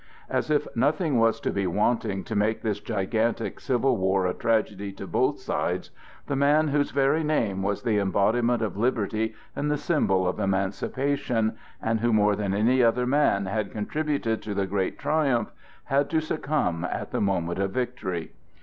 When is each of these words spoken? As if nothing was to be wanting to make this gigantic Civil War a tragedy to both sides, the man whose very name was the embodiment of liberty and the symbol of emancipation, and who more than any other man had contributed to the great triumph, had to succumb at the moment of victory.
As 0.31 0.49
if 0.49 0.67
nothing 0.75 1.19
was 1.19 1.39
to 1.41 1.51
be 1.51 1.67
wanting 1.67 2.23
to 2.23 2.35
make 2.35 2.63
this 2.63 2.79
gigantic 2.79 3.59
Civil 3.59 3.97
War 3.97 4.25
a 4.25 4.33
tragedy 4.33 4.91
to 4.93 5.05
both 5.05 5.37
sides, 5.39 5.91
the 6.25 6.35
man 6.35 6.69
whose 6.69 6.89
very 6.89 7.23
name 7.23 7.61
was 7.61 7.83
the 7.83 7.99
embodiment 7.99 8.63
of 8.63 8.75
liberty 8.75 9.35
and 9.55 9.69
the 9.69 9.77
symbol 9.77 10.27
of 10.27 10.39
emancipation, 10.39 11.55
and 11.79 11.99
who 11.99 12.11
more 12.11 12.35
than 12.35 12.55
any 12.55 12.81
other 12.81 13.05
man 13.05 13.45
had 13.45 13.69
contributed 13.71 14.41
to 14.41 14.55
the 14.55 14.65
great 14.65 14.97
triumph, 14.97 15.51
had 15.83 16.09
to 16.09 16.19
succumb 16.19 16.83
at 16.83 17.11
the 17.11 17.21
moment 17.21 17.59
of 17.59 17.69
victory. 17.69 18.31